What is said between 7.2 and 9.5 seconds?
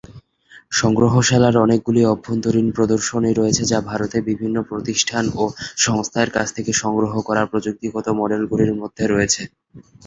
করা প্রযুক্তিগত মডেলগুলির মধ্যে রয়েছে।